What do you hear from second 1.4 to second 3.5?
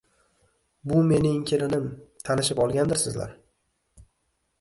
kelinim, tanishib olgandirsizlar?